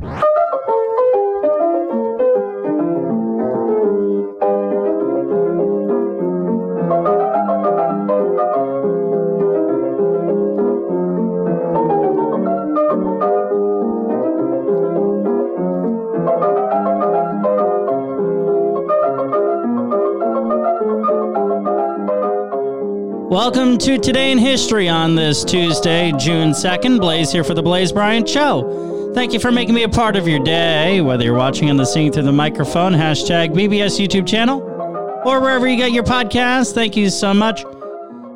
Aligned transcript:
Oh! 0.00 0.27
Welcome 23.30 23.76
to 23.80 23.98
Today 23.98 24.32
in 24.32 24.38
History 24.38 24.88
on 24.88 25.14
this 25.14 25.44
Tuesday, 25.44 26.12
June 26.12 26.52
2nd. 26.52 26.98
Blaze 26.98 27.30
here 27.30 27.44
for 27.44 27.52
the 27.52 27.62
Blaze 27.62 27.92
Bryant 27.92 28.26
Show. 28.26 29.12
Thank 29.14 29.34
you 29.34 29.38
for 29.38 29.52
making 29.52 29.74
me 29.74 29.82
a 29.82 29.88
part 29.88 30.16
of 30.16 30.26
your 30.26 30.42
day, 30.42 31.02
whether 31.02 31.24
you're 31.24 31.36
watching 31.36 31.68
and 31.68 31.78
listening 31.78 32.10
through 32.10 32.22
the 32.22 32.32
microphone, 32.32 32.94
hashtag 32.94 33.50
BBS 33.52 34.02
YouTube 34.02 34.26
channel, 34.26 34.62
or 35.26 35.42
wherever 35.42 35.68
you 35.68 35.76
get 35.76 35.92
your 35.92 36.04
podcast. 36.04 36.72
Thank 36.72 36.96
you 36.96 37.10
so 37.10 37.34
much. 37.34 37.66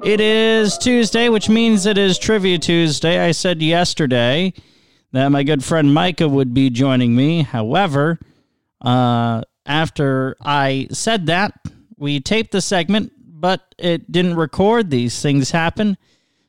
It 0.04 0.20
is 0.20 0.76
Tuesday, 0.76 1.30
which 1.30 1.48
means 1.48 1.86
it 1.86 1.96
is 1.96 2.18
Trivia 2.18 2.58
Tuesday. 2.58 3.18
I 3.18 3.32
said 3.32 3.62
yesterday 3.62 4.52
that 5.12 5.28
my 5.28 5.42
good 5.42 5.64
friend 5.64 5.94
Micah 5.94 6.28
would 6.28 6.52
be 6.52 6.68
joining 6.68 7.16
me. 7.16 7.44
However, 7.44 8.18
uh, 8.82 9.40
after 9.64 10.36
I 10.42 10.88
said 10.90 11.24
that, 11.28 11.54
we 11.96 12.20
taped 12.20 12.52
the 12.52 12.60
segment 12.60 13.10
but 13.42 13.74
it 13.76 14.10
didn't 14.10 14.36
record. 14.36 14.88
These 14.88 15.20
things 15.20 15.50
happen. 15.50 15.98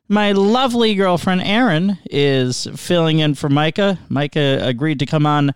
My 0.08 0.32
lovely 0.32 0.94
girlfriend 0.94 1.42
Erin 1.42 1.98
is 2.06 2.68
filling 2.76 3.18
in 3.18 3.34
for 3.34 3.50
Micah. 3.50 3.98
Micah 4.10 4.60
agreed 4.62 5.00
to 5.00 5.08
come 5.08 5.26
on 5.26 5.56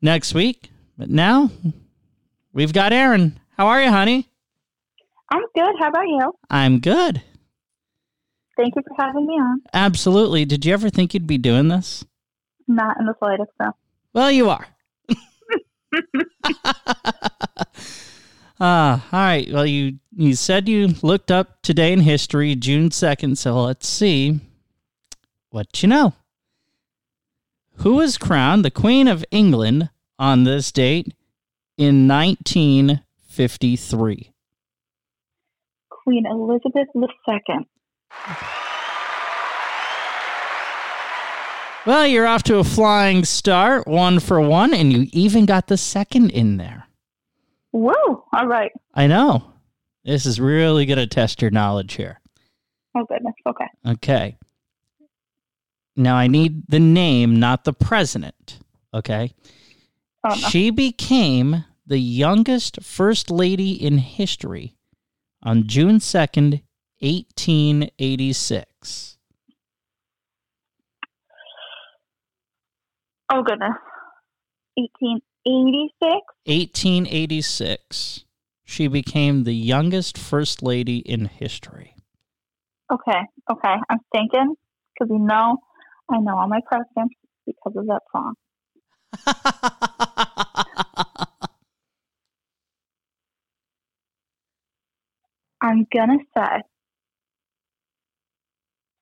next 0.00 0.32
week, 0.32 0.70
but 0.96 1.10
now 1.10 1.50
we've 2.54 2.72
got 2.72 2.94
Erin. 2.94 3.38
How 3.58 3.66
are 3.66 3.82
you, 3.82 3.90
honey? 3.90 4.30
I'm 5.30 5.42
good. 5.54 5.74
How 5.78 5.88
about 5.88 6.06
you? 6.06 6.32
I'm 6.48 6.80
good. 6.80 7.22
Thank 8.56 8.74
you 8.74 8.82
for 8.88 9.04
having 9.04 9.26
me 9.26 9.34
on. 9.34 9.60
Absolutely. 9.74 10.46
Did 10.46 10.64
you 10.64 10.72
ever 10.72 10.88
think 10.88 11.12
you'd 11.12 11.26
be 11.26 11.36
doing 11.36 11.68
this? 11.68 12.06
Not 12.66 12.98
in 12.98 13.04
the 13.04 13.14
slightest, 13.18 13.50
though. 13.58 13.72
Well, 14.14 14.30
you 14.30 14.48
are. 14.48 14.66
Ah, 18.60 19.06
all 19.10 19.18
right. 19.18 19.50
Well, 19.50 19.64
you 19.64 19.98
you 20.14 20.34
said 20.34 20.68
you 20.68 20.88
looked 21.02 21.30
up 21.30 21.62
today 21.62 21.94
in 21.94 22.00
history, 22.00 22.54
June 22.54 22.90
second. 22.90 23.38
So 23.38 23.62
let's 23.62 23.88
see 23.88 24.40
what 25.48 25.82
you 25.82 25.88
know. 25.88 26.12
Who 27.76 27.94
was 27.94 28.18
crowned 28.18 28.62
the 28.62 28.70
Queen 28.70 29.08
of 29.08 29.24
England 29.30 29.88
on 30.18 30.44
this 30.44 30.70
date 30.70 31.14
in 31.78 32.06
1953? 32.06 34.32
Queen 35.88 36.26
Elizabeth 36.26 36.88
II. 36.94 37.66
Well, 41.86 42.06
you're 42.06 42.26
off 42.26 42.42
to 42.42 42.58
a 42.58 42.64
flying 42.64 43.24
start, 43.24 43.88
one 43.88 44.20
for 44.20 44.38
one, 44.38 44.74
and 44.74 44.92
you 44.92 45.06
even 45.12 45.46
got 45.46 45.68
the 45.68 45.78
second 45.78 46.28
in 46.28 46.58
there. 46.58 46.89
Whoa! 47.72 48.24
All 48.32 48.46
right. 48.46 48.72
I 48.94 49.06
know. 49.06 49.52
This 50.04 50.26
is 50.26 50.40
really 50.40 50.86
going 50.86 50.98
to 50.98 51.06
test 51.06 51.42
your 51.42 51.50
knowledge 51.50 51.94
here. 51.94 52.20
Oh, 52.96 53.04
goodness. 53.04 53.34
Okay. 53.46 53.66
Okay. 53.86 54.36
Now 55.96 56.16
I 56.16 56.26
need 56.26 56.64
the 56.68 56.80
name, 56.80 57.38
not 57.38 57.64
the 57.64 57.72
president. 57.72 58.58
Okay. 58.94 59.34
Oh, 60.24 60.30
no. 60.30 60.34
She 60.34 60.70
became 60.70 61.64
the 61.86 61.98
youngest 61.98 62.82
first 62.82 63.30
lady 63.30 63.72
in 63.72 63.98
history 63.98 64.76
on 65.42 65.66
June 65.66 65.98
2nd, 65.98 66.62
1886. 67.00 69.18
Oh, 73.32 73.42
goodness. 73.42 73.72
1886? 74.76 76.10
1886. 76.46 78.24
She 78.64 78.86
became 78.86 79.44
the 79.44 79.54
youngest 79.54 80.16
first 80.16 80.62
lady 80.62 80.98
in 80.98 81.26
history. 81.26 81.96
Okay. 82.92 83.20
Okay. 83.50 83.74
I'm 83.88 83.98
thinking 84.12 84.54
because 84.94 85.10
you 85.10 85.18
know, 85.18 85.58
I 86.08 86.18
know 86.18 86.38
all 86.38 86.48
my 86.48 86.60
presidents 86.66 87.14
because 87.46 87.74
of 87.76 87.86
that 87.86 88.02
song. 88.12 88.34
I'm 95.62 95.86
gonna 95.92 96.18
say 96.36 96.62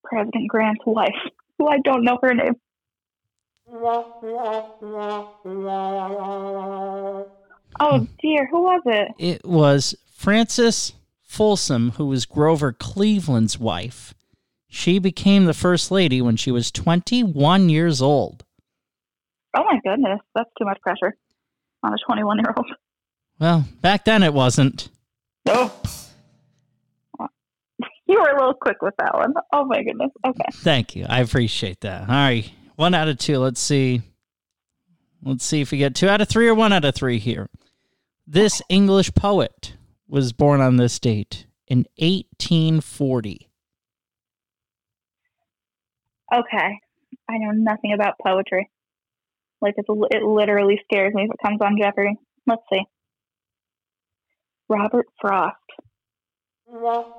President 0.05 0.49
Grant's 0.49 0.85
wife, 0.87 1.15
who 1.59 1.69
I 1.69 1.79
don't 1.85 2.05
know 2.05 2.19
her 2.23 2.35
name. 2.35 2.55
Oh 7.81 7.99
hmm. 7.99 8.05
dear, 8.21 8.47
who 8.51 8.63
was 8.63 8.83
it? 8.87 9.09
it 9.19 9.45
was 9.45 9.95
Frances 10.11 10.95
Folsom, 11.23 11.93
who 11.93 12.07
was 12.07 12.27
Grover 12.27 12.73
Cleveland's 12.73 13.59
wife. 13.59 14.15
She 14.69 14.99
became 14.99 15.45
the 15.45 15.55
first 15.55 15.91
lady 15.91 16.21
when 16.21 16.37
she 16.37 16.51
was 16.51 16.71
21 16.71 17.69
years 17.69 18.03
old. 18.03 18.45
Oh 19.57 19.65
my 19.65 19.81
goodness, 19.85 20.21
that's 20.35 20.51
too 20.59 20.65
much 20.65 20.81
pressure 20.83 21.17
on 21.83 21.93
a 21.93 21.97
21 22.07 22.39
year 22.39 22.55
old. 22.57 22.67
Well, 23.39 23.65
back 23.81 24.05
then 24.05 24.23
it 24.23 24.35
wasn't. 24.35 24.89
No. 25.47 25.71
Oh. 27.21 27.29
You 28.11 28.19
were 28.19 28.31
a 28.31 28.39
little 28.39 28.55
quick 28.55 28.81
with 28.81 28.95
that 29.01 29.13
one. 29.13 29.35
Oh 29.53 29.67
my 29.67 29.83
goodness. 29.83 30.11
Okay. 30.27 30.49
Thank 30.55 30.97
you. 30.97 31.05
I 31.07 31.21
appreciate 31.21 31.83
that. 31.83 32.09
All 32.09 32.15
right. 32.15 32.51
One 32.79 32.95
out 32.95 33.09
of 33.09 33.19
two. 33.19 33.39
Let's 33.39 33.61
see. 33.61 34.03
Let's 35.21 35.45
see 35.45 35.61
if 35.61 35.73
we 35.73 35.79
get 35.79 35.97
two 35.97 36.09
out 36.09 36.21
of 36.21 36.29
three 36.29 36.47
or 36.47 36.55
one 36.55 36.73
out 36.73 36.85
of 36.85 36.95
three 36.95 37.19
here. 37.19 37.49
This 38.25 38.63
English 38.69 39.13
poet 39.15 39.73
was 40.07 40.33
born 40.33 40.61
on 40.61 40.77
this 40.77 41.01
date 41.01 41.47
in 41.67 41.79
1840. 41.97 43.51
Okay. 46.33 46.79
I 47.29 47.39
know 47.39 47.51
nothing 47.51 47.95
about 47.95 48.15
poetry. 48.25 48.71
Like 49.61 49.75
it's, 49.77 49.89
it 50.13 50.23
literally 50.23 50.81
scares 50.85 51.13
me 51.15 51.25
if 51.25 51.31
it 51.33 51.45
comes 51.45 51.61
on 51.61 51.79
Jeopardy. 51.81 52.15
Let's 52.47 52.63
see. 52.73 52.85
Robert 54.69 55.07
Frost. 55.21 55.57
Well, 56.71 57.17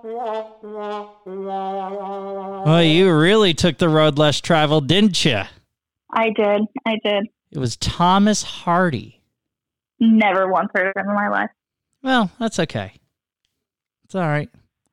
you 2.83 3.17
really 3.17 3.55
took 3.55 3.79
the 3.79 3.89
road 3.89 4.19
less 4.19 4.39
traveled, 4.39 4.87
didn't 4.87 5.25
you? 5.25 5.41
I 6.13 6.29
did. 6.29 6.61
I 6.85 6.99
did. 7.03 7.27
It 7.51 7.57
was 7.57 7.75
Thomas 7.77 8.43
Hardy. 8.43 9.21
Never 9.99 10.51
once 10.51 10.69
heard 10.73 10.87
of 10.87 10.93
him 10.95 11.09
in 11.09 11.15
my 11.15 11.29
life. 11.29 11.49
Well, 12.03 12.31
that's 12.39 12.59
okay. 12.59 12.93
It's 14.05 14.15
all 14.15 14.21
right. 14.21 14.49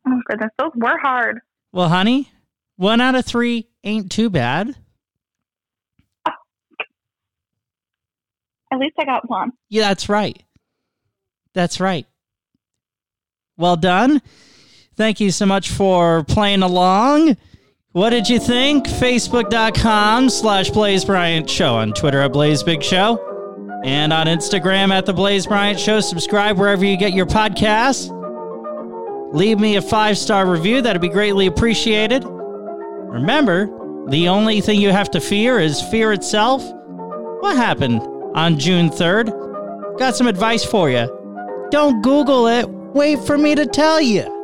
Oh 0.06 0.20
goodness, 0.26 0.50
those 0.58 0.72
were 0.74 0.98
hard. 0.98 1.40
Well, 1.72 1.88
honey, 1.88 2.30
one 2.76 3.00
out 3.00 3.14
of 3.14 3.24
three 3.26 3.68
ain't 3.84 4.10
too 4.10 4.30
bad. 4.30 4.74
At 8.72 8.80
least 8.80 8.96
I 8.98 9.04
got 9.04 9.28
one. 9.28 9.52
Yeah, 9.68 9.88
that's 9.88 10.08
right. 10.08 10.42
That's 11.54 11.80
right. 11.80 12.06
Well 13.56 13.76
done. 13.76 14.20
Thank 14.96 15.20
you 15.20 15.30
so 15.30 15.46
much 15.46 15.70
for 15.70 16.24
playing 16.24 16.62
along. 16.62 17.36
What 17.92 18.10
did 18.10 18.28
you 18.28 18.38
think? 18.38 18.86
Facebook.com 18.86 20.28
slash 20.28 20.70
Blaze 20.70 21.04
Bryant 21.04 21.48
Show. 21.48 21.76
On 21.76 21.92
Twitter 21.92 22.20
at 22.20 22.32
Blaze 22.32 22.62
Big 22.62 22.82
Show. 22.82 23.22
And 23.84 24.12
on 24.12 24.26
Instagram 24.26 24.91
at 24.91 25.06
The 25.06 25.12
Blaze 25.12 25.47
Bryant 25.47 25.78
Show. 25.78 26.00
Subscribe 26.00 26.58
wherever 26.58 26.84
you 26.84 26.97
get 26.97 27.12
your 27.14 27.26
podcasts. 27.26 28.12
Leave 29.32 29.59
me 29.59 29.76
a 29.76 29.82
five 29.82 30.18
star 30.18 30.47
review. 30.47 30.82
That'd 30.82 31.02
be 31.02 31.09
greatly 31.09 31.47
appreciated. 31.47 32.24
Remember, 32.26 33.66
the 34.09 34.28
only 34.28 34.60
thing 34.60 34.80
you 34.80 34.91
have 34.91 35.10
to 35.12 35.20
fear 35.20 35.59
is 35.59 35.80
fear 35.82 36.12
itself. 36.12 36.62
What 37.41 37.56
happened 37.56 38.02
on 38.34 38.59
June 38.59 38.88
3rd? 38.91 39.98
Got 39.98 40.16
some 40.16 40.26
advice 40.26 40.64
for 40.64 40.91
you. 40.91 41.06
Don't 41.70 42.02
Google 42.02 42.47
it. 42.47 42.66
Wait 42.97 43.19
for 43.27 43.37
me 43.37 43.54
to 43.54 43.66
tell 43.66 44.01
you. 44.01 44.35